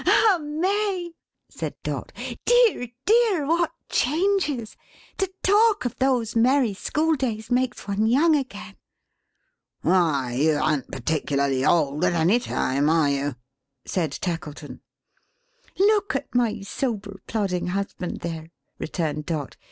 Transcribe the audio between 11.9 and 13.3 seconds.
at any time; are